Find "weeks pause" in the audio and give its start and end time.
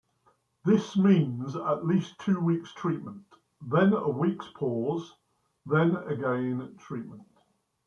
4.09-5.15